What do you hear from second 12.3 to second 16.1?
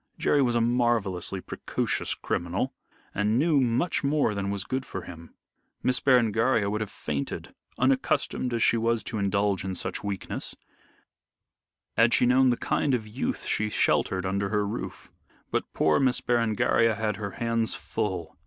the kind of youth she sheltered under her roof. But poor